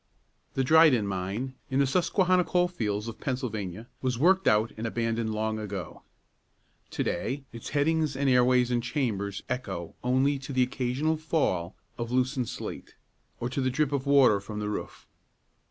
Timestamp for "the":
0.55-0.63, 1.77-1.85, 10.53-10.63, 13.61-13.69, 14.59-14.69